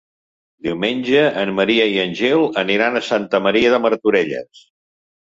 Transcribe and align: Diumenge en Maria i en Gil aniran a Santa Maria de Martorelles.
Diumenge 0.67 1.21
en 1.43 1.53
Maria 1.59 1.87
i 1.97 2.01
en 2.05 2.17
Gil 2.23 2.49
aniran 2.65 3.01
a 3.01 3.05
Santa 3.13 3.45
Maria 3.51 3.79
de 3.79 3.85
Martorelles. 3.89 4.69